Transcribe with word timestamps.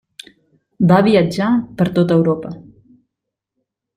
Va 0.91 1.01
viatjar 1.07 1.51
per 1.81 1.87
tota 1.99 2.17
Europa. 2.21 2.53